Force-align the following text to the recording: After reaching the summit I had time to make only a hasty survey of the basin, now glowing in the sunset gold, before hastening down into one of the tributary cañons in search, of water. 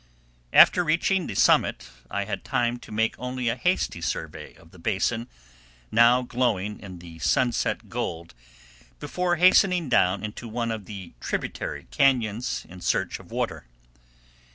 After 0.51 0.83
reaching 0.83 1.27
the 1.27 1.35
summit 1.35 1.87
I 2.09 2.23
had 2.23 2.43
time 2.43 2.79
to 2.79 2.91
make 2.91 3.13
only 3.19 3.49
a 3.49 3.55
hasty 3.55 4.01
survey 4.01 4.55
of 4.55 4.71
the 4.71 4.79
basin, 4.79 5.27
now 5.91 6.23
glowing 6.23 6.79
in 6.79 6.97
the 6.97 7.19
sunset 7.19 7.87
gold, 7.87 8.33
before 8.99 9.35
hastening 9.35 9.89
down 9.89 10.23
into 10.23 10.47
one 10.47 10.71
of 10.71 10.85
the 10.85 11.13
tributary 11.19 11.85
cañons 11.91 12.65
in 12.65 12.81
search, 12.81 13.19
of 13.19 13.29
water. 13.29 13.67